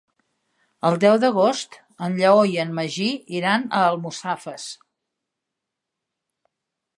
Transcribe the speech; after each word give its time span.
El 0.87 0.95
deu 1.01 1.17
d'agost 1.23 1.77
en 2.07 2.17
Lleó 2.21 2.39
i 2.53 2.57
en 2.63 2.71
Magí 2.79 3.11
iran 3.41 3.67
a 3.69 3.83
Almussafes. 3.91 4.67